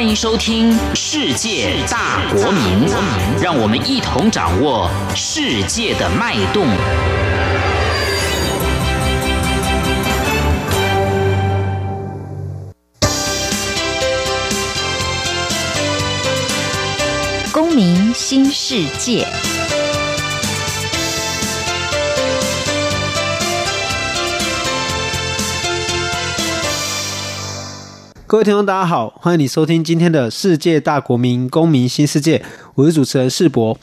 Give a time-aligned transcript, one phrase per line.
[0.00, 2.88] 欢迎收听《世界大国民》，
[3.42, 6.66] 让我们一同掌握世界的脉动。
[17.52, 19.26] 公民新世界。
[28.30, 32.40] 各位听众，大家好，欢迎你收听今天的世界大国民公民新世界，
[32.76, 33.76] 我是主持人世博。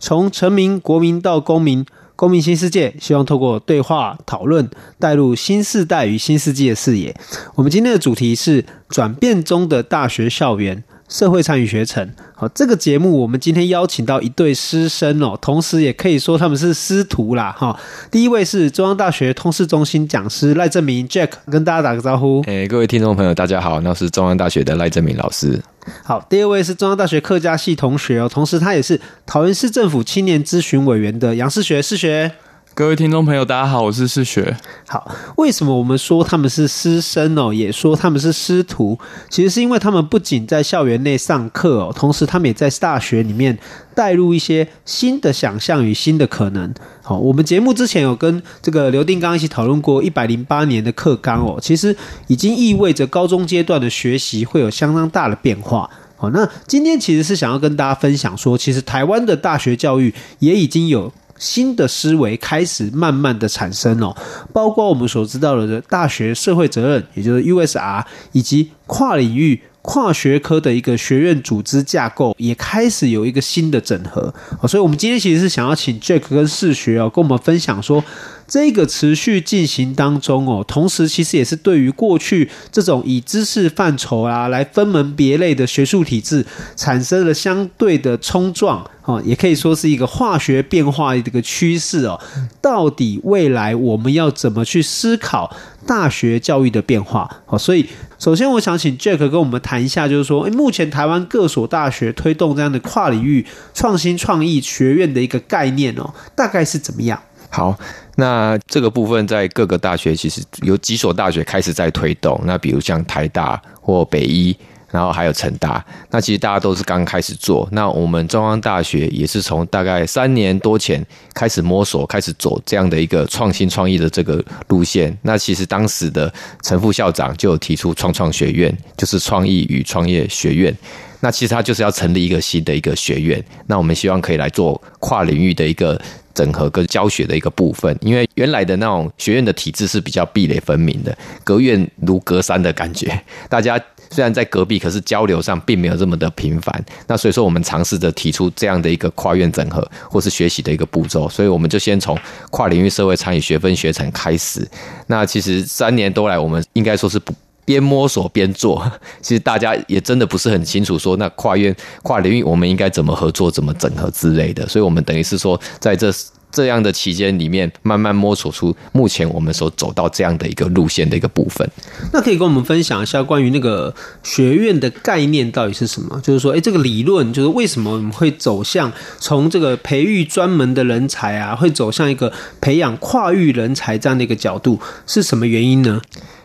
[0.00, 7.16] 从臣民、国民到公民，公民新世界，希望透过对话讨论，带入新世代与新世纪的视野。
[7.54, 10.82] 我们今天的主题是转变中的大学校园。
[11.12, 17.78] 社会参与学程，好，这个节目我们今天邀请到一对师生哦，同时也可以说他们是师徒啦，哈。
[18.10, 22.42] 第一位是中央大学通识中心讲师赖正明 Jack，跟大家打个招呼。
[22.46, 25.60] 诶，各位听众朋友，大家好，那是中央大学的赖正明老师。
[26.02, 32.32] 好，第二位是中央大学客家系同学哦，同时他也是桃园市政府青年咨询委员的杨世学，世学。
[32.74, 34.56] 各位听众朋友，大家好，我是世学。
[34.88, 38.98] 好，为什么我们说他们是师生哦，也说他们是师徒？
[39.28, 43.58] 其实是因为他们不仅在校园内上课哦，同时他们也在大学里面
[43.94, 46.72] 带入一些新的想象与新的可能。
[47.02, 51.94] 好，我们节目之前有跟这个刘定刚一起讨论过一百零八年的课纲哦，其实
[52.28, 55.90] 已经意味着高中阶段的学习会有相当大的变化。
[56.16, 61.12] 好，那今天其实是想要跟大家分享说，其实台湾的大学教育也已经有。
[61.42, 64.16] 新的思维开始慢慢的产生哦，
[64.52, 74.32] 包括我们所知道的大学社会责任，也就是 USR，以及跨领域、跨学科的一个学院组织架构，也开始有一个新的整合。
[74.66, 78.02] 所以，我们今天其实是想要请 Jack 跟世学哦，跟我们分享说。
[78.48, 86.44] 这个持续进行当中哦，同时其实也是对于过去这种以知识范畴啊来分门别类的学术体制
[86.76, 92.20] 产生了相对的冲撞啊，也可以说是一个化学变化的一个趋势哦。
[92.60, 95.56] 到底未来我们要怎么去思考
[95.86, 97.30] 大学教育的变化？
[97.46, 97.86] 好，所以
[98.22, 103.44] 首先我想请 Jack 跟我们谈一下，就是说，诶，目前台湾各所大学推动这样的跨领域
[103.74, 107.20] 创新创意学院的一个概念哦，大概是怎么样？
[107.50, 107.76] 好，
[108.14, 112.40] 那这个部分在各个大学其实有几所大学开始在推动。
[112.44, 114.56] 那比如像台大或北医，
[114.92, 117.66] 然后还有成大，那其实大家都是刚开始做。
[117.72, 121.04] 那我们中央大学也是从大概三年多前
[121.34, 125.16] 开始摸索，开始走这样的一个创新创意的这个路线。
[125.22, 126.32] 那其实当时的
[126.62, 130.76] 陈副校长就有提出创创学院，就是创意与创业学院。
[131.20, 133.42] 那其实他就是要成立一个新的一个学院。
[133.66, 135.98] 那我们希望可以来做跨领域的一个。
[136.34, 141.14] 整合跟教学的一个部分，因为原来的那种学院的体制是比较壁垒分明的，
[141.44, 143.22] 隔院如隔山的感觉。
[143.50, 143.78] 大家
[144.12, 146.84] 虽然在隔壁，可是交流上并没有这么的频繁。
[147.08, 151.28] 那所以说，我们尝试着提出这样的一个跨院整合或是学习的一个步骤。
[151.28, 152.16] 所以我们就先从
[152.50, 154.68] 跨领域社会参与学分学程开始。
[155.06, 157.32] 那其实三年多来，我们应该说是不。
[157.64, 158.90] 边摸索边做，
[159.20, 164.66] 其实大家也真的不是很清楚，说那跨院跨领域我们应该怎么合作、怎么整合之类的。
[164.66, 166.12] 所以，我们等于是说，在这
[166.52, 171.68] 这样的期间里面，慢慢摸索出目前我们所走到这样的一个路线的一个部分。
[172.12, 173.92] 那可以跟我们分享一下关于那个
[174.22, 176.20] 学院的概念到底是什么？
[176.22, 186.00] 就是说，诶，这个理论就是为什么我们会走向从这个培育专门的人才啊，会走向一个培养跨域人才这样的一个角度，是什么原因呢？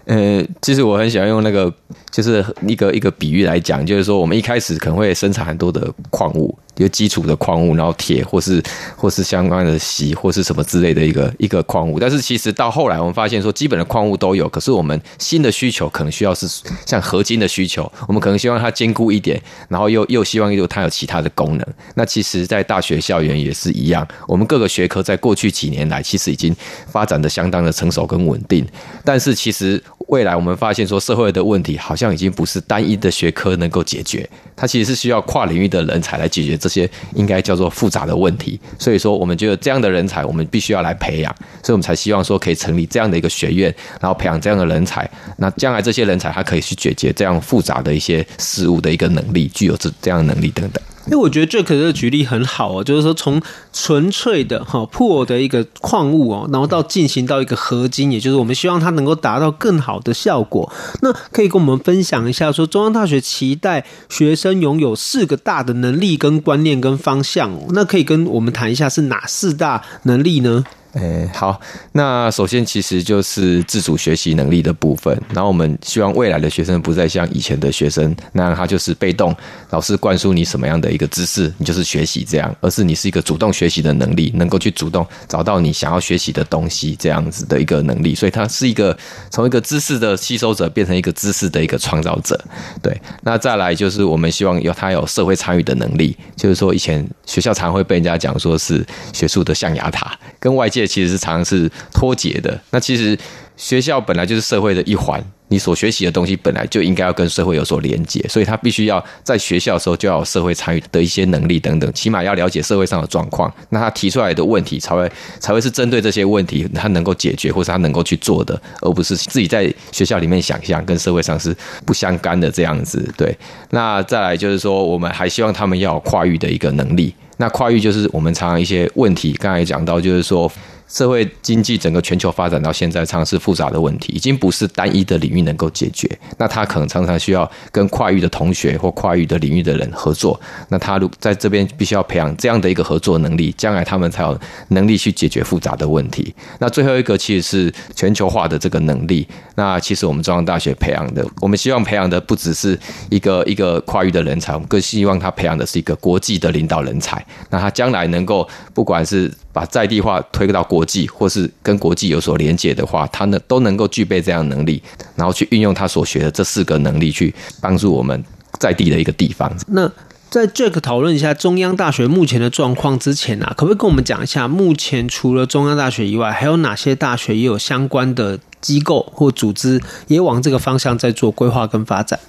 [0.06, 1.70] 呃，其实我很喜欢用那个，
[2.12, 6.58] 就是一个一个比喻来讲，就是说我们一开始可能会生产很多的矿物。
[6.78, 8.62] 有基础的矿物，然后铁或是
[8.96, 16.48] 或是相关的锡或是什么之类的一个一个矿物，但是其实到后来我们发现说，基本的矿物都有，可是我们新的需求可能需要是
[16.86, 21.68] 像合金的需求，我们可能希望它坚固一点，然后又又希望又它有其他的功能。
[21.96, 26.56] 那其实，在大学校园也是一样，我们各个学科在过去几年来其实已经
[26.88, 28.66] 发展的相当的成熟跟稳定，
[29.04, 36.56] 但是其实未来我们发现说，社会的问题好像已经不是单一的学科能够解决，它其实是需要跨领域的人才来解决。
[36.58, 45.10] 这些应该叫做复杂的问题，所以说我们觉得这样的人才，我们必须要来培养，所以我们才希望说可以成立这样的一个学院，然后培养这样的人才。
[45.38, 50.82] 那将来这些人才，他可以去解决这样复杂的一些事物的一个能力，具有这这样能力等等。
[51.08, 60.72] 因为我觉得这可是举例很好哦，就是说从纯粹的哈破的一个矿物哦，然后到进行到一个合金，也就是我们希望它能够达到更好的效果。
[61.02, 67.68] 那可以跟我们分享一下，说中央大学期待学生拥有四个大的能力跟观念跟方向哦。
[67.70, 70.66] 那可以跟我们谈一下是哪四大能力呢？
[70.98, 71.60] 诶，好，
[71.92, 75.16] 那首先其实就是自主学习能力的部分。
[75.32, 79.36] 然后我们希望未来的学生不再像以前的学生那样，他就是被动，
[79.70, 88.16] 老师灌输你什么样的一个知识，你就是学习这样，而是你是一个主动学习的能力，能够去主动找到你想要学习的东西，这样子的一个能力。
[88.16, 88.98] 所以他是一个
[89.30, 92.44] 从一个知识的吸收者变成一个知识的一个创造者。
[92.82, 98.84] 对，那再来就是我们希望有他有社会参与的能力，就是说以前学校常会被人家讲说是
[99.14, 100.87] 学术的象牙塔，跟外界。
[100.88, 102.60] 其实是常常是脱节的。
[102.72, 103.18] 那其实
[103.56, 113.52] 学校本来就是社会的一环，你所学习的东西本来就应该要跟社会有所连接，所以他必须要在学校的时候就要有社会参与的一些能力等等，起码要了解社会上的状况。
[113.70, 123.12] 那他提出来的问题才会才会是针对这些问题，他能够解决或是他能够去做的，而不是自己在学校里面想象跟社会上是不相干的这样子。
[123.18, 123.36] 对，
[123.72, 127.14] 那再来就是说，我们还希望他们要有跨域的一个能力。
[127.38, 130.52] 那跨域就是我们常常一些问题，刚才讲到就是说。
[130.88, 136.10] 社会经济整个全球发展到现在，常常是复杂的问题，已经不是单一的领域能够解决。
[136.38, 140.40] 那他可能常常需要跟跨域的同学或跨域的领域的人合作。
[140.70, 144.40] 那他如在这边必须要培养这样的一个合作能力，将来他们才有
[144.70, 146.34] 能力去解决复杂的问题。
[146.60, 149.28] 那最后一个其实是全球化的这个能力。
[149.56, 152.80] 那其实我们中央大学培养的，我们希望培养的不只是
[153.10, 157.26] 一个一个跨域的人才，我们更希望他培养的是一个国际的领导人才。
[157.50, 164.80] 那他将来能够不管是把在地化推到国国际或是跟国际有所连接的话，他呢都能够具备这样的能力，
[165.16, 168.24] 然后去运用他所学的这四个能力去帮助我们
[168.60, 169.52] 在地的一个地方。
[169.70, 169.92] 那
[170.30, 182.20] 在 Jack 讨论一下中央大学目前的状况之前啊，可不可以跟我们讲一下，目前除了中央大学以外，还有哪些大学也有相关的机构或组织也往这个方向在做规划跟发展？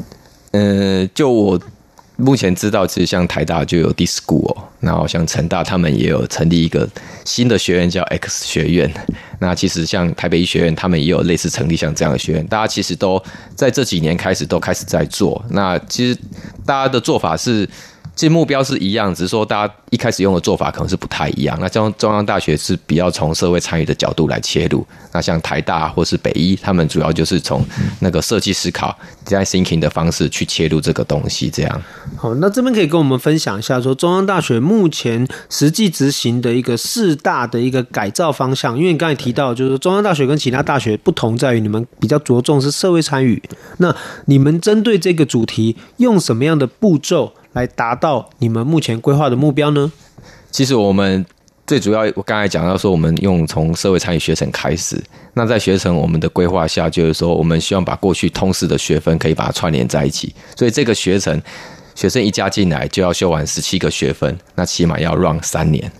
[0.53, 1.61] 呃，就我。
[2.19, 6.87] 目前知道，其实像台大就有 DISCO，然后像成大他们也有成立一个
[7.25, 8.93] 新的学院叫 X 学院。
[9.39, 12.47] 那其实像台北医学院，他们也有类似成立像这样的学院。
[12.49, 13.23] 大家其实都
[13.55, 15.43] 在这几年开始都开始在做。
[15.51, 16.19] 那其实
[16.67, 17.69] 大家的做法是。
[18.17, 21.57] 其实目标是一样，只是说大家一开始用的做法可能是不太一样。
[21.61, 27.65] 那中中央大学是比较从社会参与的角度来切入，那像台大或是北医，他们主要就是从
[28.01, 31.49] 那个设计思考、design thinking 的方式去切入这个东西。
[31.51, 31.83] 这样。
[32.17, 38.77] 好，那这边可以跟我们分享一下，说中央大学目前实际执行的一个四大的一个改造方向。
[38.77, 43.43] 因为你刚才提到，就是中央大学跟其他大学不同在于，你们比较着重是社会参与。
[43.79, 43.95] 那
[44.27, 47.33] 你们针对这个主题，用什么样的步骤？
[47.55, 49.91] 来达到你们目前规划的目标呢？
[50.51, 51.25] 其实我们
[51.69, 54.99] 最主要，我刚才讲到说，我们用从社会参与学程开始。
[55.35, 60.35] 那在学程我们的规划下，就是说，我们希望把过去通识的学分可以把它串联在一起。
[60.57, 61.39] 所以这个学程，
[61.95, 65.93] 学生一加进来就要修完十七个学分，那起码要 run 三年。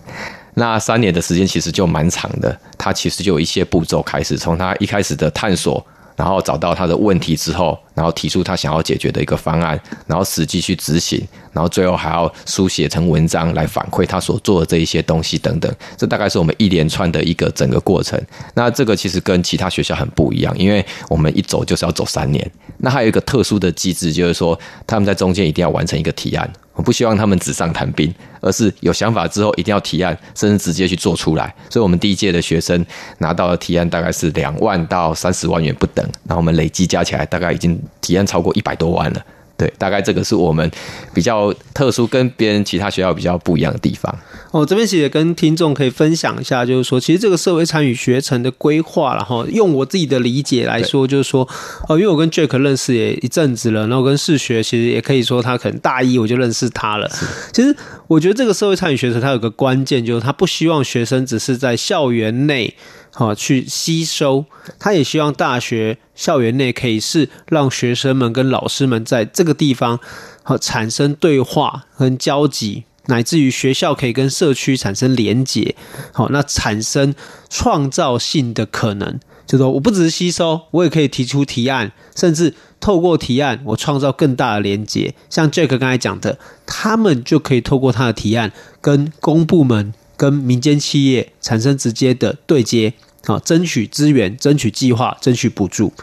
[0.55, 2.59] 那三年的时间其实就蛮长的。
[2.75, 5.85] 它其实就有一些步骤开始，从他一开始的探索。
[6.15, 15.69] 然后找到他的问题之后，然后提出他想要解决的一个方案，然后实际去执行，然后最后还要书写成文章来反馈他所做的这一些东西等等。
[15.97, 18.17] 这大概是我们一连串的一个整个过程。
[18.53, 22.49] 那这个其实跟其他学校很不一样，因为我们一走就是要走三年。
[22.77, 24.57] 那还有一个特殊的机制，就是说
[24.87, 26.49] 他们在中间一定要完成一个提案。
[26.75, 28.09] 我不希望他们纸上谈兵，
[28.39, 31.53] 而是有想法之后一定要提案，甚至直接去做出来。
[31.69, 32.85] 所以，我们第一届的学生
[33.17, 39.21] 拿到的提案大概是两万到三十万元不等，然后我们累计加起来大概已经提案超过一百多万了。
[39.57, 40.71] 对，大概这个是我们
[41.13, 44.17] 比较特殊，跟别人其他学校比较不一样的地方。
[44.51, 51.45] 哦，这边其实也跟听众可以分享一下，就是说，其实这个社会参与学程的规划，然后用我自己的理解来说，就是说，
[51.89, 57.11] 哦，因为我跟 Jack 认识也一阵子了，然后跟世学其实也可以说他可能大一我就认识他了。
[57.51, 57.75] 其实
[58.07, 62.73] 我觉得这个社会参与学程它有个关键，就是他不希望学生只是在校园内。
[63.11, 64.45] 好，去吸收，
[64.77, 69.99] 他也希望大学校园内可以是让学生们跟老师们在这个地方
[70.43, 75.75] 好产生对话跟交集，乃至于学校可以跟社区产生连结。
[76.13, 77.13] 好，那产生
[77.49, 85.13] 创造性的可能，就说我不只是吸收，我也可以提出提案，甚至透过提案，我创造更大的连结。
[85.29, 89.93] 像 Jack 刚才讲的，他们就可以透过他的提案，跟公部门。
[90.19, 95.93] 跟民间企业产生直接的对接，啊，争取资源、争取计划、争取补助，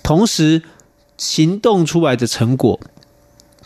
[0.00, 0.62] 同时
[1.18, 2.78] 行动出来的成果，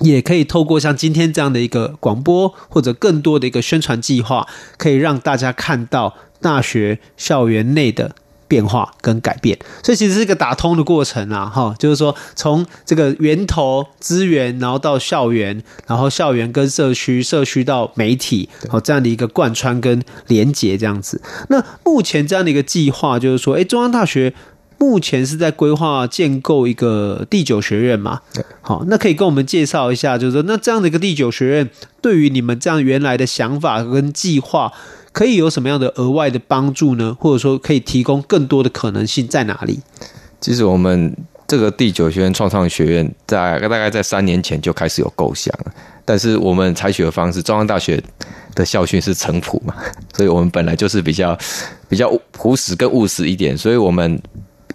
[0.01, 4.49] 也可以透过像今天这样的一个广播或者更多的一个宣传计划，
[4.79, 8.17] 可以让大家看到大学校园内的
[8.49, 21.21] 变化跟改变，所以其实是一个打通的过程啊，哈，就是说从这个源头资源，然后到校园，然后校园跟社区，社区到媒体，好这样的一个贯穿跟连结这样子。
[21.51, 24.33] 那目前这样的一个计划，就是说，哎，中央大学
[24.79, 28.23] 目前是在规划建构一个第九学院嘛？
[28.33, 34.73] 对好，那可以跟我们介绍一下，就是说，那这样的一个第九学院，对于你们这样原来的想法跟计划。
[35.19, 37.17] 可以有什么样的额外的帮助呢？
[37.19, 39.81] 或者说可以提供更多的可能性在哪里？
[40.41, 41.13] 其实我们
[41.45, 45.53] 这个第九学院创创学院在大概在三年前就开始有构想，
[46.05, 48.01] 但是我们采取的方式，中央大学
[48.55, 49.75] 的校训是诚朴嘛，
[50.15, 51.37] 所以我们本来就是比较
[51.89, 54.23] 比较朴实跟务实一点，所以我们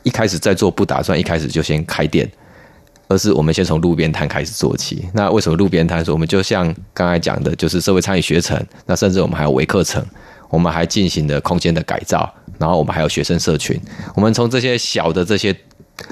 [0.03, 2.29] 一开始在做不打算一开始就先开店。
[3.09, 5.05] 而是我们先从路边摊开始做起。
[5.13, 6.03] 那为什么路边摊？
[6.03, 8.57] 说我们就像刚才讲的，就是社会参与学程。
[8.88, 10.03] 那甚至我们还有微课程，
[10.53, 13.79] 我们还进行了空间的改造，然后我们还有学生社群。
[14.15, 15.55] 我们从这些小的这些。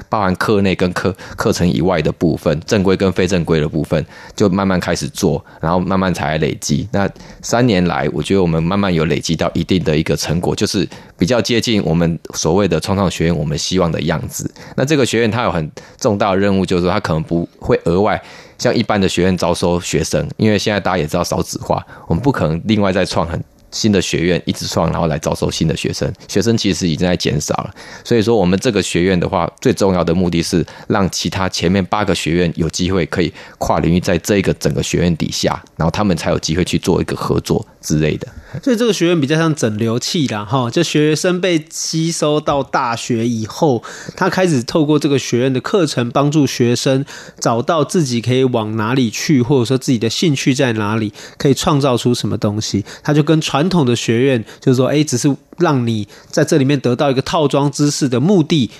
[0.10, 4.06] 包含课内跟课课程以外的部分，正规跟非正规的部分，
[4.36, 6.88] 就慢慢开始做，然后慢慢才累积。
[6.92, 7.10] 那
[7.42, 14.50] 三年来，我觉得我们慢慢有累积到一定的一个成果，就是比较接近我们所谓的创创学院我们希望的样子。
[14.78, 18.22] 那这个学院它有很重大的任务，就是说它可能不会额外
[18.60, 23.44] 像一般的学院招收学生，因为现在大家也知道少子化，我们不可能另外再创很。
[23.72, 26.12] 新的学院一直创，然后来招收新的学生。
[26.28, 27.74] 学生其实已经在减少了，
[28.04, 38.28] 所以说我们这个学院的话，最重要的目的是让其他前面八个学院有机会可以跨领域，在这个整个学院底下，然后他们才有机会去做一个合作之类的。
[38.62, 43.82] 所以这个学院比较像整流器啦，哈，就学生被吸收到大学以后，
[44.18, 47.06] 他开始透过这个学院的课程，帮助学生
[47.40, 52.84] 找到自己可以往哪里去，或者说自己的兴趣在哪里，可以创造出什么东西。
[53.02, 58.72] 他就跟传传统的学院，就是说，哎，只是让你在这里面得到一个套装知识的目的，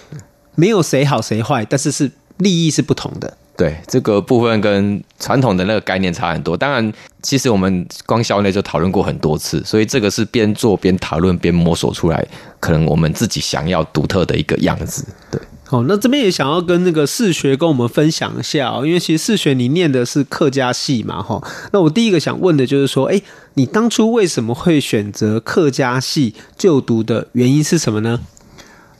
[0.56, 3.38] 没有谁好谁坏，但是是利益是不同的。
[3.56, 6.58] 对，这个部分跟传统的那个概念差很多。
[6.58, 12.28] 当然，其实我们光校内就讨论过很多次，所以这个是边做边讨论边摸索出来，
[12.60, 15.06] 可能我们自己想要独特的一个样子。
[15.30, 15.40] 对，
[15.72, 21.42] 哦，那这边也想要跟那个士学跟我们分享一下哦，因为其实士学你念的是客家系嘛，哈。
[21.72, 23.22] 那我第一个想问的就是说，哎，
[23.56, 28.20] 你当初为什么会选择客家系就读的原因是什么呢？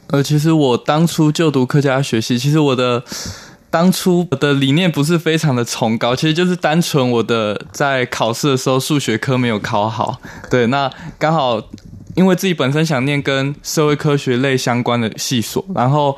[0.08, 3.04] 呃，其实我当初就读客家学系，其实我的。
[3.72, 10.20] 当初我的理念不是非常的崇高，其实就是单纯我的在考试的时候数学科没有考好。
[10.50, 11.58] 对，那刚好
[12.14, 16.14] 因为自己本身想念跟社会科学类相关的系所，然后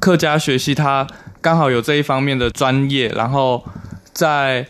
[0.00, 1.06] 客家学系它
[1.40, 3.64] 刚好有这一方面的专业，然后
[4.12, 4.66] 在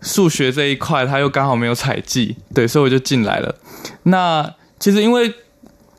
[0.00, 3.54] 数学这一块它又刚好没有采计，对，所以我就进来了。
[4.04, 5.32] 那其实因为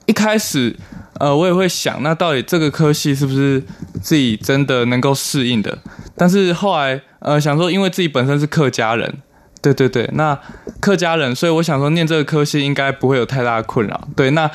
[0.05, 0.75] 一开始。
[1.19, 3.63] 呃，我也会想，那到底这个科系是不是
[4.01, 5.77] 自己真的能够适应的？
[6.17, 9.21] 但是后来，呃，想说，因为自己本身是客家人，
[9.61, 10.37] 对对对，那
[10.81, 14.07] 客家人，所以我想说，念这个科系应该不会有太大的困扰。
[14.15, 14.49] 对，那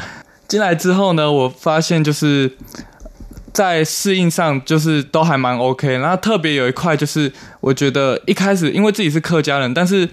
[0.49, 2.57] 进来之后呢，我发现就是
[3.59, 5.99] 在适应上，就是都还蛮 OK。
[5.99, 10.09] 然后特别有一块，就是我觉得一开始，因为自己是客家人，但是。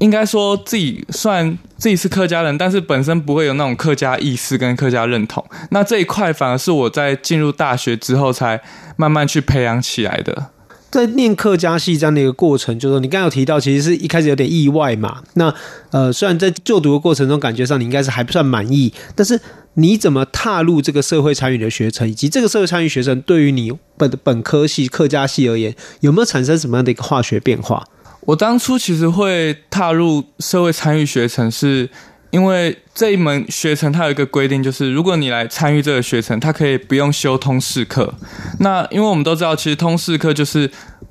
[0.00, 5.42] 应该说自己算自己是客家人，但是本身不会有那种客家意识跟客家认同。
[5.70, 8.60] 那这一块反而是我在进入大学之后才
[8.96, 10.50] 慢慢去培养起来的。
[10.90, 15.22] 在念客家戏这样的一个过程，就是说你刚刚有提到，其实是一开始有点意外嘛。
[15.34, 15.54] 那
[15.92, 19.40] 呃，虽然在就读的过程中，感觉上你应该是还不算满意，但是
[19.74, 27.84] 你怎么踏入这个社会参与的学程，以及这个社会参与学程对于你本本科系客家系而言，有没有产生什么样的一个化学变化？
[28.20, 31.88] 我当初其实会踏入社会参与学程，是
[32.30, 38.14] 因为这一门学程它有一个规定，就是如果你来参与这个学程，它可以不用修通识课。
[38.60, 40.70] 那因为我们都知道，其实通识课就是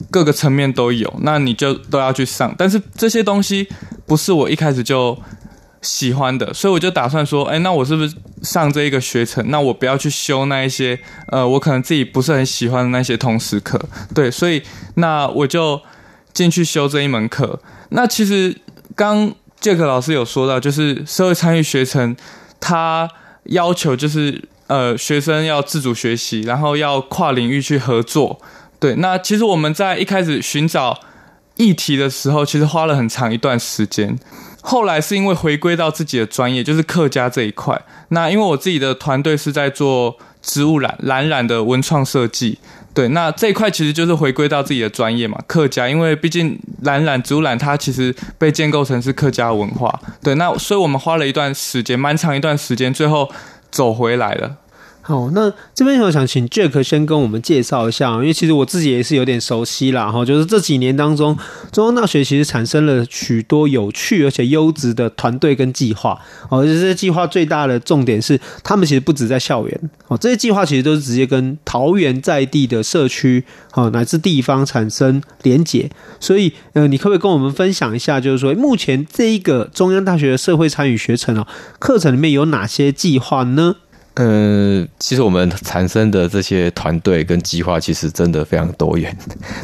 [0.09, 2.53] 各个层面都有，那你就都要去上。
[2.57, 3.67] 但是这些东西
[4.07, 5.15] 不是我一开始就
[5.83, 9.47] 喜欢的，所以我就打算说，哎，那我是不是上这一个学程？
[9.51, 13.79] 那我不要去修那一些，呃，我可能自己不是很喜欢的那些通识课。
[14.15, 14.63] 对，所以
[14.95, 15.79] 那我就。
[16.33, 17.59] 进去修这一门课，
[17.89, 18.57] 那其实
[18.95, 22.15] 刚杰克老师有说到，就是社会参与学程，
[22.59, 23.07] 他
[23.43, 28.41] 要求就是呃学生要自主学习，然后要跨领域去合作。
[28.79, 30.99] 对，那其实我们在一开始寻找
[31.57, 34.17] 议题的时候，其实花了很长一段时间。
[34.65, 37.79] 后来是因为回归到自己的专业，就是客家这一块。
[38.09, 42.57] 那因为我自己的团队是在做植物染、蓝染的文创设计。
[42.93, 49.99] 对，那这一块其实就是回归到自己的专业嘛，客家，因为毕竟蓝染、植物染它其实被建构成是客家文化。
[50.21, 53.29] 对，那所以我们花了一段时间，蛮长一段时间，最后
[53.69, 54.57] 走回来了。
[55.05, 60.09] 好，那这边我想请 Jack 先跟我们介绍一下，因为其实我自己也是有点熟悉啦。
[60.09, 61.37] 哈，就是这几年当中，
[61.73, 66.17] 中央大学其实产生了许多有趣而且优质的团队跟计划。
[66.47, 73.43] 哦，这些计划最大的重点是，他们其实不止在校园，哦，这些计划其实都是直接跟桃园在地的社区，
[73.73, 75.89] 哦，乃至地方产生连结。
[76.21, 81.45] 所以，呃，你可不可以跟我们分享一下，就是说目前这一个中央大学的社会参与学程哦，
[81.79, 83.75] 课程里面有哪些计划呢？
[84.15, 89.15] 嗯，其实我们产生的这些团队跟计划，其实真的非常多元。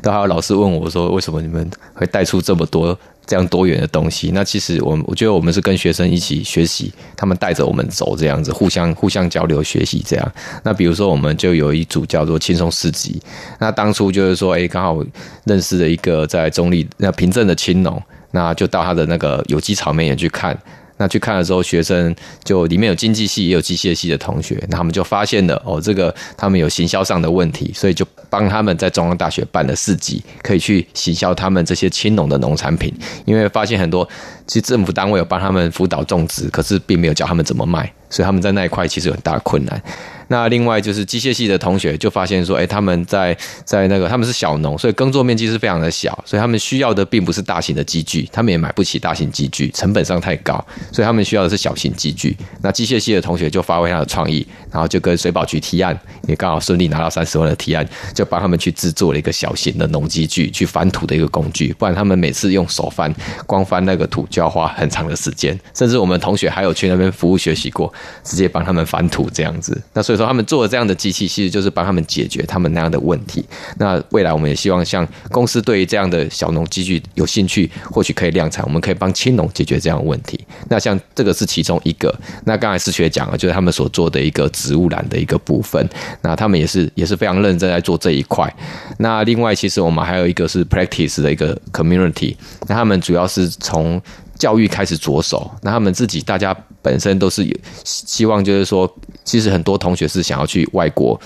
[0.01, 4.31] 都还有老师问我说，为什么你们会带出这么多这样多元的东西？
[4.33, 10.31] 那其实我我觉得我们是跟学生一起学习，他们带着我们走，这样子互相互相交流学习这样。
[10.63, 13.21] 那比如说，我们就有一组叫做轻松市集。
[13.59, 14.99] 那当初就是说，哎，刚好
[15.43, 18.01] 认识了一个在中立那平镇的青农，
[18.31, 20.57] 那就到他的那个有机草莓园去看。
[20.99, 22.13] 那去看了之后，学生
[22.43, 34.07] 就里面有经济系也有机械系的同学，那他们就发现了哦，这个他们有行销上的问题，所以就帮他们在中央大学办了四级，可以去行销他们这些青农的农产品，因为发现很多
[34.45, 39.81] 其实政府单位有帮他们辅导种植，可是并没有教他们怎么卖，所以他们在那一块其实有很大的困难。
[40.29, 52.37] 那另外就是机械系的同学就发现说，哎，他们在在那个他们是小农，所以耕作面积是非常的小，所以他们需要的并不是大型的机具，他们也买不起大型机具，成本上太高，所以他们需要的是小型机具。
[52.61, 57.83] 那机械系的同学就发挥他的创意，然后就跟水保局提案，也刚好顺利拿到三十万的提案，
[58.13, 61.73] 就帮他们去制作了一个小型的农机具，去翻土的一个工具。
[61.79, 63.11] 不然他们每次用手翻，
[63.47, 67.91] 光翻那个土就要花很长的时间，甚至我们同学还有去那边服务学习过，
[68.23, 69.81] 直接帮他们翻土这样子。
[69.91, 70.18] 那所以。
[70.19, 73.43] 说他们做的这样的机器，其实就是帮他们解决他们那样的问题。
[73.77, 80.39] 那未来我们也希望，像公司对于这样的小农机具有兴趣，或许可以量产，我们可以帮青农解决这样的问题。
[80.67, 82.13] 那像这个是其中一个。
[82.45, 85.87] 那刚才思学讲了，就是他们所做的一个植物染的一个部分。
[86.21, 88.53] 那他们也是也是非常认真在做这一块。
[88.97, 92.35] 那另外，其实我们还有一个是 practice 的一个 community。
[92.67, 94.01] 那他们主要是从
[94.39, 98.91] 教育开始着手，那他们自己大家本身都是有希望，就是说，
[99.23, 101.19] 其实很多同学是想要去外国。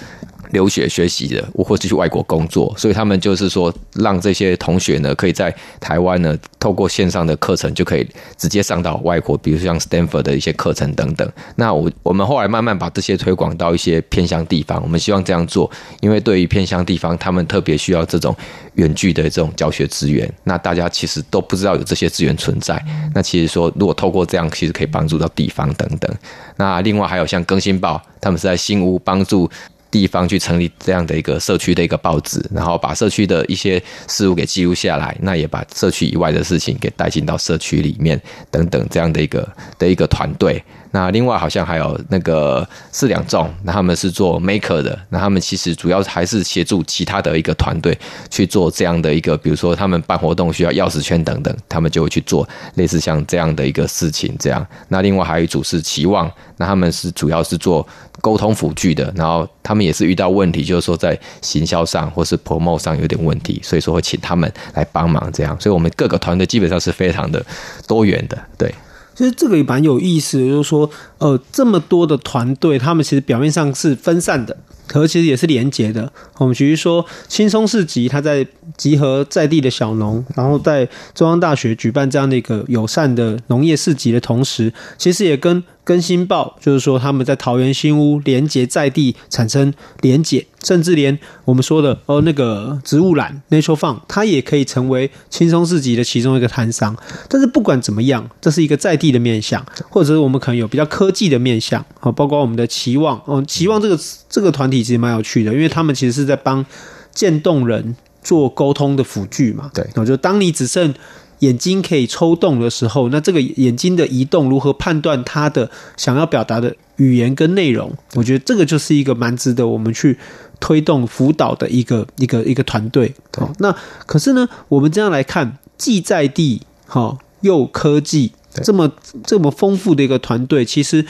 [0.54, 8.08] 留学学习的，或者去外国工作，所以他们就是说，让这些同学呢，可以在台湾呢，透过线上的课程，就可以
[8.38, 11.30] 直接上到外国，比如像 Stanford 的一些课程等等。
[11.56, 15.70] 那我我们后来慢慢把这些推广到一些偏乡地方，我们希望这样做，
[16.02, 18.36] 因为对于偏乡地方，他们特别需要这种
[18.76, 20.32] 远距的这种教学资源。
[20.44, 22.80] 那大家其实都不知道有这些资源存在。
[23.16, 26.16] 那其实说，如果透过这样，其实可以帮助到地方等等。
[26.58, 29.50] 那另外还有像更新报，他们是在新屋帮助。
[29.94, 40.64] 地方去成立这样的一个社区的一个报纸，然后把社区的一些事物给记录下来，那也把社区以外的事情给带进到社区里面等等这样的一个的一个团队。
[40.96, 47.98] 那另外好像还有那个四两重，那他们是做 maker 的，那他们其实主要还是协助其他的一个团队
[48.30, 54.36] 去做这样的一个，比如说他们办活动需要钥匙圈等等，他们就会去做类似像这样的一个事情。
[54.38, 57.86] 这样，那另外还有一组是期望，那他们是主要是做
[58.22, 65.60] 沟通辅具的，然后他们也是遇到问题，就是说在行销上或是 promo 上有点问题，所以说会请他们来帮忙这样。
[65.60, 67.44] 所以我们各个团队基本上是非常的
[67.88, 68.72] 多元的，对。
[69.16, 76.12] 其实这个也蛮有意思的，就是说，呃，这么多的团队，他们其实表面上是分散的，可其实也是连结的。
[76.38, 78.46] 我们比如说，轻松市集，它在
[78.78, 85.64] 集合在地的小农，然后在中央大学举办这样的一个友善的农业市集的同时，其实也跟。
[85.86, 96.96] 更新报就是说，他们在桃园新屋连结在地，产生连结，甚至连我们说的哦那个植物染 Nature Farm，它也可以成为轻松市集的其中一个摊商。
[97.28, 106.66] 但是不管怎么样，这是一个在地的面向，或者是我们可能有比较科技的面向啊，包括我们的期望哦，期望这个词这个团体其实蛮有趣的，因为他们其实是在帮
[107.14, 109.70] 渐冻人做沟通的辅具嘛。
[109.74, 110.94] 对，就当你只剩。
[111.40, 117.92] 眼睛可以抽动的时候，那这个眼睛的移动如何判断它的想要表达的语言跟内容？
[118.14, 120.18] 我觉得这个就是一个蛮值得我们去
[120.62, 123.14] 推动辅导的一个一个一个团队。
[123.36, 128.32] 好，那可是呢，我们这样来看，既在地好又科技
[128.64, 128.90] 这么
[129.26, 131.06] 这么丰富的一个团队，其实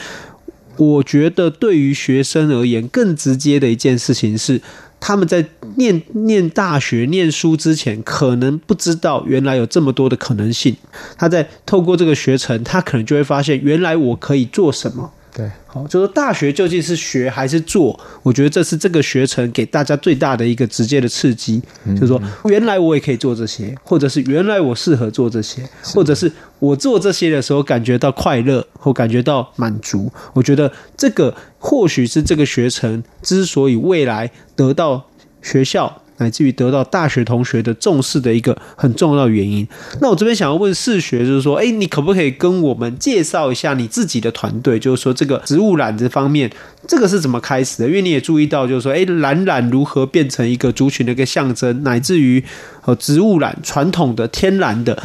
[0.76, 4.60] 我觉得对于学生而言，更直接的一件事情是。
[5.06, 5.44] 他们在
[5.76, 10.74] 念念大学、念书之前，可能不知道原来有这么多的可能性。
[11.18, 15.12] 他在透过这个学程，他可能就会发现，原来我可以做什么。
[15.36, 17.98] 对，好，就是大学究竟是学还是做？
[18.22, 30.08] 我觉得这是这个学程给大家最大的一个直接的刺激，嗯、就是说原来我也可以做这些，或者是原来我适合做这些，或者是我做这些的时候感觉到快乐或感觉到满足。
[30.34, 35.04] 我觉得这个或许是这个学程之所以未来得到
[35.42, 36.00] 学校。
[36.18, 39.66] 乃至于得到大学同学的重视的一个很重要的原因。
[40.00, 44.78] 那我这边想要问世学，就是说，哎，你可不可以跟我们介绍一下你自己的团队？
[44.78, 46.50] 就是说，这个植物染这方面，
[46.86, 47.88] 这个是怎么开始的？
[47.88, 52.44] 因为你也注意到，就是说，哎，染染如何变成一个族群的一个象征，乃至于
[52.84, 55.02] 呃，植物染传统的天然的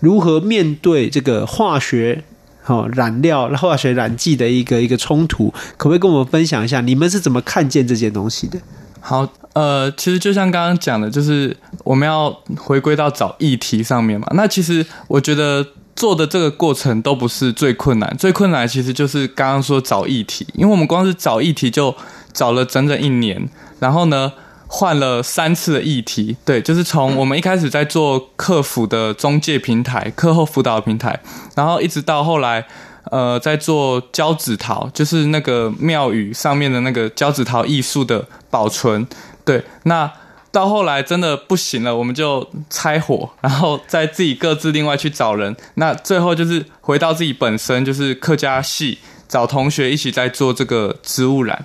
[0.00, 2.22] 如何面对这个化学
[2.62, 8.58] 好染料、化学染剂的一个一个冲突，可不可以跟我们分享一下，你们是怎么看见这件东西的？
[9.04, 9.28] 好。
[9.54, 14.26] 呃，其实就像刚刚讲的，就是我们要回归到找议题上面嘛。
[14.32, 15.64] 那其实我觉得
[15.94, 21.94] 做的这个过程都不是最困难，最困难其实就是刚刚说找议题，因为我们光是找议题就
[22.32, 24.32] 找了整整一年，然后呢
[24.66, 31.20] 换了三次的议题，对，就是从我们一开始在做客服的中介平台、课后辅导平台，
[31.54, 32.66] 然后一直到后来。
[33.14, 39.06] 呃，在做交趾陶，就是那个庙宇上面的那个交趾陶艺术的保存。
[39.44, 40.10] 对，那
[40.50, 45.54] 到后来真的不行了，我们就拆伙，然后再自己各自另外去找人。
[45.74, 48.98] 那最后就是回到自己本身，就是客家系，
[49.28, 51.64] 找同学一起在做这个植物染。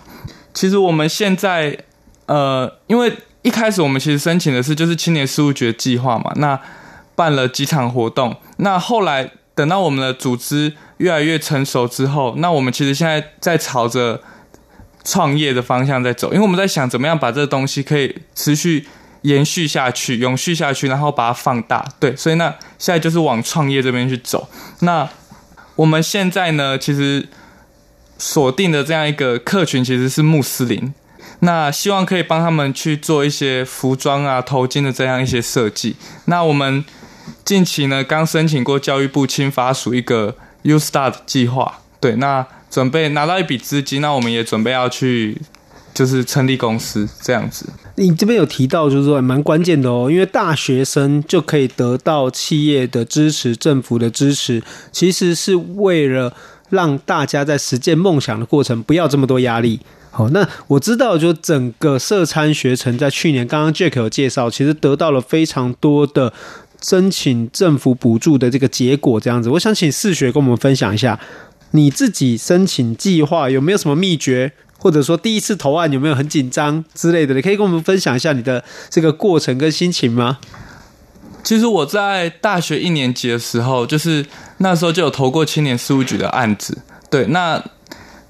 [0.54, 1.76] 其实我们现在，
[2.28, 6.60] 呃，因为一开始我们其实申请的是就是青年事务局计划嘛，那
[7.16, 10.74] 办了几场活动，那后来等到我们的组织。
[11.00, 14.22] 越来越成熟之后，那我们其实现在在朝着
[15.06, 18.86] 创业的方向在走，因为我们在想怎么样把这个东西可以持续
[19.22, 21.86] 延续下去、永续下去，然后把它放大。
[22.02, 24.50] 对，所以那现在就是往创业这边去走。
[24.82, 25.08] 那
[25.78, 27.26] 我们现在呢，其实
[28.18, 30.94] 锁定的这样一个客群其实是穆斯林，
[31.40, 35.96] 那希望可以帮他们去做一些服装啊、头巾的这样一些设计。
[36.26, 36.84] 那我们
[37.44, 40.36] 近期呢，刚申请过教育部青发署一个。
[40.64, 45.38] U Start 计划，对，那准备拿到一笔资金，那我们也准备要去，
[45.94, 47.66] 就是成立公司这样子。
[47.96, 54.62] 你这边有提到，就是说蛮关键的哦，因为大学生就可以得到企业的支持、政府的支持，
[54.92, 56.36] 其实是为了
[56.70, 59.80] 让大家在实践梦想的过程不要这么多压力。
[60.12, 66.34] 好，那我知道，就整个社餐学程在去年，刚刚 Jack 有介绍，其实得到了非常多的。
[66.82, 71.20] 申请政府补助的这个结果这样子，我想请士学跟我们分享一下，
[71.72, 77.34] 你自己申请计划有没有什么秘诀，或者说第一次投案有没有很紧张之类的？
[77.34, 80.40] 你可以跟我们分享一下你的这个过程跟心情吗？
[81.44, 84.26] 其实我在大学一年级的时候，就是
[84.58, 86.78] 那时候就有投过青年事务局的案子，
[87.10, 87.64] 对，那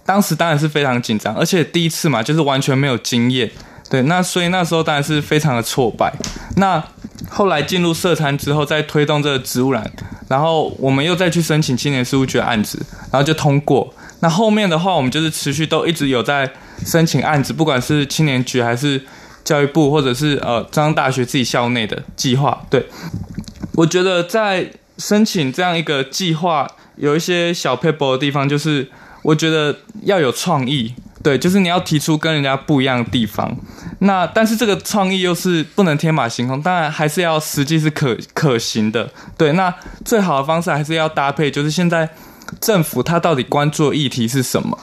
[0.05, 3.49] 当时当然是非常紧张，而且第一次嘛，就是完全没有经验。
[3.89, 6.13] 对，那所以那时候当然是非常的挫败。
[6.57, 6.83] 那
[7.39, 9.89] 后来进入社餐之后，再推动这个植物染，
[10.27, 13.93] 然后我们又再去申请青年事务局的案子，然后就通过。
[14.19, 16.51] 那后面的话，我们就是持续都一直有在
[16.85, 19.01] 申请案子，不管是青年局还是
[19.45, 22.61] 教育部，或者是呃中央大学自己校内的计划。
[22.69, 22.85] 对，
[23.75, 28.85] 我觉得在申请这样一个计划，有一些小 paper 的地方，就是
[29.23, 29.73] 我觉得
[30.03, 30.93] 要有创意。
[31.21, 33.55] 对，就是你要提出跟人家不一样的地方，
[33.99, 39.09] 那但是这个创意又是不能天马行空，当然还是要实际是可可行的。
[39.37, 39.73] 对，那
[40.05, 42.09] 最好的方式还是要搭配，就是现在
[42.61, 44.79] 政府它到底关注的议题是什么？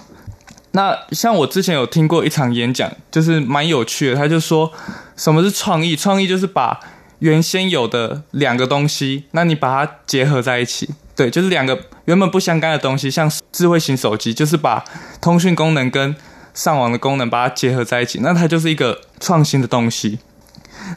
[0.73, 4.71] 那像我之前有听过一场演讲，就是蛮有趣的，他就说
[5.17, 5.97] 什么是创意？
[5.97, 6.79] 创意就是把
[7.21, 10.91] 原先有的两个东西，那你把它结合在一起。
[11.17, 14.85] 对，就是两个原本不相干的东西，像智慧型手机，就是把
[15.19, 16.15] 通讯功能跟
[16.53, 20.19] 上网的功能把它结合在一起，那它就是一个创新的东西。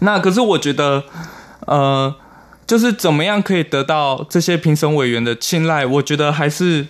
[0.01, 1.05] 那可是我觉得，
[1.67, 2.13] 呃，
[2.67, 5.86] 就是怎么样可以得到这些评审委员的青睐？
[5.86, 6.86] 我觉得还是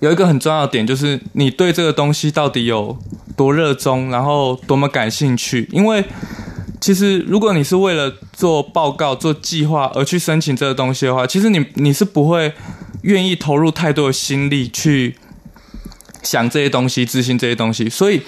[0.00, 2.96] 有一个很重要的点，就是你对这个东西到底有
[3.36, 6.04] 多热衷，然后多么感兴趣，因为。
[6.80, 12.52] 其实，如果你是为了做报告、做计划而去申请这个东西的话，其实你你是不会
[13.02, 15.16] 愿意投入太多的心力去
[16.22, 17.88] 想这些东西、执行这些东西。
[17.88, 18.22] 所以，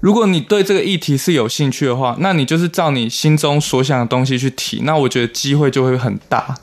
[0.00, 6.56] 如果你对这个议题是有兴趣的话，那你就是照你心中所想的东西去提，那我觉得机会就会很大。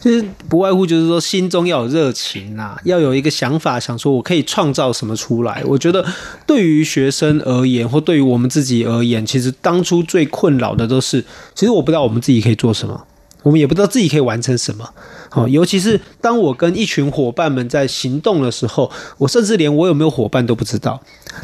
[0.00, 5.62] 就是不外乎就是说，心中要有热情啊，要有一个想法，想说我可以创造什么出来。
[5.66, 6.04] 我觉得
[6.46, 13.06] 对于学生而言，或对于我们自己而言，其实当初最困扰的都是，其实我不知道我们自己可以做什么。
[13.42, 14.84] 我们也不知道自己可以完成什么。
[15.36, 20.98] 好，尤其是当我跟一群伙伴们在行动的时候，我甚至连我有没有伙伴都不知道。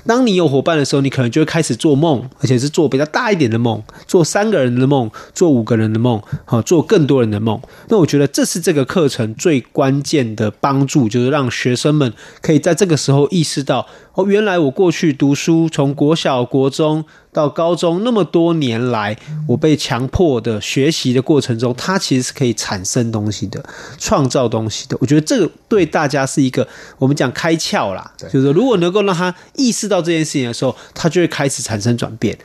[0.07, 7.61] 当你有伙伴的时候，你可能就会开始做梦，而且是做比较大一点的梦，做三个人的梦，做五个人的梦，好，做更多人的梦。
[7.89, 19.17] 那我觉得这是这个课程最关键的帮助，就是让学生们可以在这个时候意识到，哦，原来我过去读书，从国小、国中到高中那么多年来，
[19.49, 23.65] 我被强迫的学习的过程中，它其实是可以产生东西的。
[23.99, 26.69] 创造东西的，我觉得这个对大家是一个
[26.99, 32.37] 我们讲开窍啦，就是如果能够让他意识到这件事情的时候，他就会开始产生转变。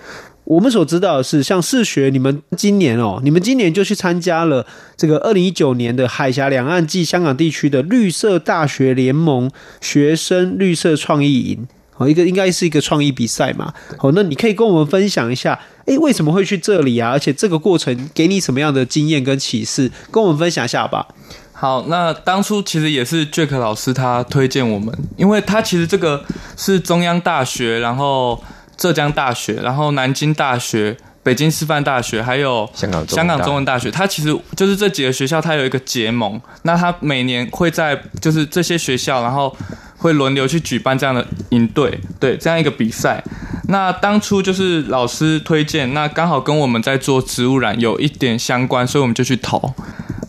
[0.46, 11.68] 我们所知道的是，像视学，你们今年哦，你们今年就去参加了这个二零一九年的海峡两岸暨香港地区的绿色大学联盟学生绿色创意营。
[11.98, 13.74] 哦，一个应该是一个创意比赛嘛。
[13.98, 17.10] 好，那你可以跟我们分享一下，诶，为什么会去这里啊？
[17.10, 19.92] 而且这个过程给你什么样的经验跟启示？
[20.12, 21.08] 跟我们分享一下吧。
[21.52, 26.24] 好，那当初其实也是 Jack 老师他推荐我们，因为他其实这个
[26.56, 28.44] 是中央大学，然后
[28.78, 36.40] 浙江大学，然后南京大学、北京师范大学，还有香港香港中文大学，它其实就是这几个学校，它有一个结盟。
[36.62, 39.52] 那它每年会在就是这些学校，然后。
[39.98, 43.24] 会轮流去举办这样的营队，对，这样一个比赛。
[43.70, 49.74] 那当初就是老师推荐，那刚好跟我们在做植物染有一点相关，所以我们就去投。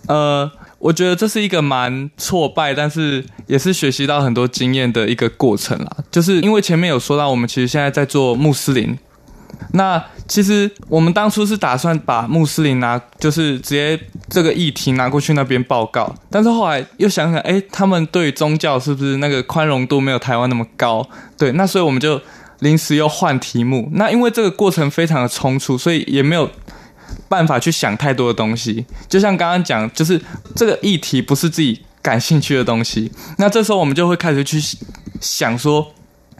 [0.08, 5.96] 呃，我觉得这是一个蛮挫败，但是也是学习到很多经验的一个过程啦。
[6.10, 8.98] 就是因为前面有说到，我们其实现在在做穆斯林。
[9.72, 21.06] 那其实我们当初是打算把穆斯林拿，就是直接这个议题拿过去那边报告，但是后来又想想，哎，他们对宗教是不是那个宽容度没有台湾那么高？
[21.36, 22.20] 对，那所以我们就
[22.60, 23.88] 临时又换题目。
[23.92, 26.50] 那因为这个过程非常的冲突，所以也没有
[27.28, 28.86] 办法去想太多的东西。
[29.08, 30.20] 就像刚刚讲，就是
[30.56, 34.58] 这个议题不是自己感兴趣的东西，那这时候我们就会开始去
[35.20, 35.92] 想说，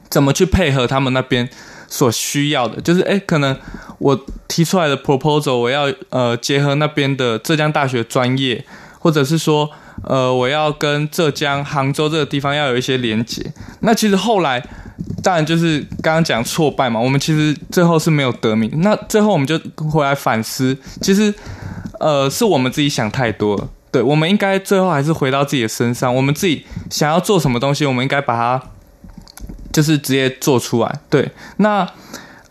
[0.08, 1.48] 怎么去配合他们那边。
[1.90, 3.56] 所需要的就是，哎，可能
[3.98, 8.62] 我提出来的 proposal，我要呃结合那边的浙江大学专业，
[8.98, 9.70] 或者是说，
[10.04, 13.42] 呃，我要跟浙江杭州这个地方要有一些连接。
[13.80, 14.62] 那其实后来，
[15.22, 18.70] 当然就是刚刚讲挫败嘛，我们其实最后是没有得名。
[18.82, 19.58] 那最后我们就
[19.90, 21.32] 回来反思，其实，
[21.98, 23.68] 呃，是我们自己想太多了。
[23.90, 28.62] 对，我们应该最后还是回到自己的身上，我们自己想要做什么东西，我们应该把它。
[29.72, 31.30] 就是直接做出来，对。
[31.58, 31.88] 那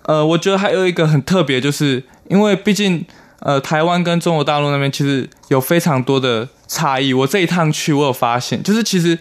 [0.03, 3.06] 呃，我觉得还有一个很特别，就是因为毕竟
[3.39, 7.13] 呃，台湾跟中国大陆那边其实有非常多的差异。
[7.13, 9.17] 我这一趟去，我有发现，就是其实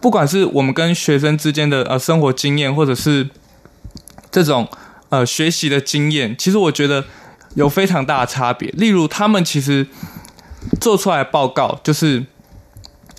[0.00, 3.28] 不管是我们跟学生之间的呃生活经验，或者是
[4.30, 4.68] 这种
[5.08, 7.04] 呃学习的经验，其实我觉得
[7.56, 8.70] 有非常大的差别。
[8.76, 9.86] 例如，他们其实
[10.80, 12.24] 做出来报告就是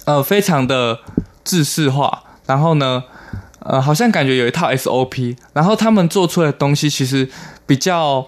[0.06, 1.00] 呃非常的
[1.44, 3.04] 制式化，然后呢。
[3.70, 7.30] 呃，好像感觉有一套 SOP，然后他们做出来的东西其实
[7.68, 8.28] 比较，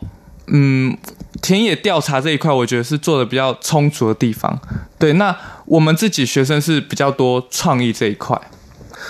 [0.53, 0.95] 嗯，
[1.41, 4.59] 田野调查这一块，我觉得是做的比较充足的地方。
[4.99, 8.39] 对，那我们自己学生是比较多创意这一块。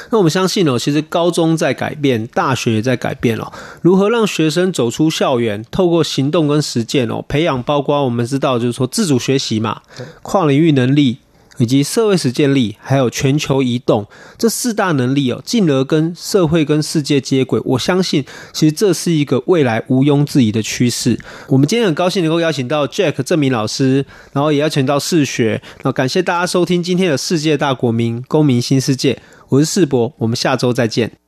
[0.10, 3.52] 那我们相信哦，其实高中在改变，大学也在改变哦。
[3.82, 9.82] 如何让学生走出校园，透过行动跟实践哦，培养包括我们知道就是说自主学习嘛，
[10.22, 11.18] 跨领域能力。
[11.62, 17.62] 以及社会实践力，还有全球移动这四大能力哦，进而跟社会跟世界接轨。
[17.64, 21.20] 我相信，其实这是一个未来毋庸置疑的趋势。
[21.48, 25.62] 我们今天很高兴能够邀请到 Jack 郑明老师，然后也邀请到世学。
[25.84, 31.21] 那感谢大家收听今天的世界大国民公民新世界，我是世博，我们下周再见。